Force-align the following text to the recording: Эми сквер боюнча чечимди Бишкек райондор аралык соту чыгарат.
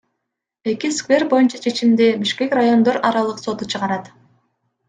Эми 0.71 0.89
сквер 0.99 1.23
боюнча 1.33 1.57
чечимди 1.65 2.07
Бишкек 2.21 2.51
райондор 2.57 2.95
аралык 3.07 3.39
соту 3.43 3.63
чыгарат. 3.71 4.05